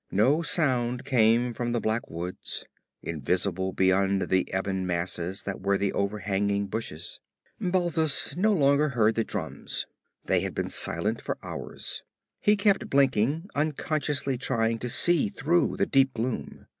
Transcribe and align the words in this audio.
No 0.09 0.41
sound 0.41 1.05
came 1.05 1.53
from 1.53 1.73
the 1.73 1.79
black 1.79 2.09
woods, 2.09 2.65
invisible 3.03 3.71
beyond 3.71 4.29
the 4.29 4.51
ebony 4.51 4.83
masses 4.83 5.43
that 5.43 5.61
were 5.61 5.77
the 5.77 5.93
overhanging 5.93 6.65
bushes. 6.65 7.19
Balthus 7.59 8.35
no 8.35 8.51
longer 8.51 8.89
heard 8.89 9.13
the 9.13 9.23
drums. 9.23 9.85
They 10.25 10.39
had 10.39 10.55
been 10.55 10.69
silent 10.69 11.21
for 11.21 11.37
hours. 11.43 12.01
He 12.39 12.55
kept 12.57 12.89
blinking, 12.89 13.47
unconsciously 13.53 14.39
trying 14.39 14.79
to 14.79 14.89
see 14.89 15.29
through 15.29 15.77
the 15.77 15.85
deep 15.85 16.15
gloom. 16.15 16.65